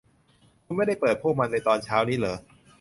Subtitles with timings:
[0.65, 2.37] คุณไม่ได้เปิดพวกมันในตอนเช้านี้หรือ